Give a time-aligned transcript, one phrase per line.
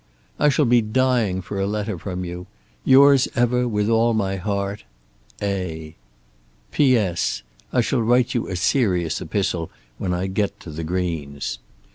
[0.39, 2.47] I shall be dying for a letter from you.
[2.83, 4.83] Yours ever, with all my heart.
[5.43, 5.95] A.
[6.79, 9.69] I shall write you such a serious epistle
[9.99, 11.59] when I get to the Greens.